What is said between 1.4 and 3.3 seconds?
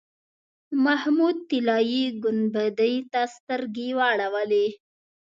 طلایي ګنبدې ته